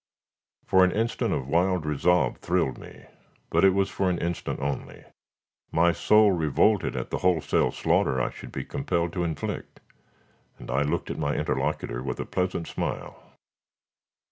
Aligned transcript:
For 0.65 0.83
an 0.83 0.91
instant 0.93 1.31
a 1.31 1.37
wild 1.39 1.85
resolve 1.85 2.37
thrilled 2.37 2.79
me; 2.79 3.05
but 3.51 3.63
it 3.63 3.69
was 3.69 3.87
for 3.91 4.09
an 4.09 4.17
instant 4.17 4.59
only. 4.59 5.03
My 5.71 5.91
soul 5.91 6.31
revolted 6.31 6.95
at 6.95 7.11
the 7.11 7.19
wholesale 7.19 7.69
slaughter 7.71 8.19
I 8.19 8.31
should 8.31 8.51
be 8.51 8.65
compelled 8.65 9.13
to 9.13 9.23
inflict, 9.23 9.79
and 10.57 10.71
I 10.71 10.81
looked 10.81 11.11
at 11.11 11.19
my 11.19 11.35
interlocutor 11.35 12.01
with 12.01 12.19
a 12.19 12.25
pleasant 12.25 12.65
smile. 12.65 13.33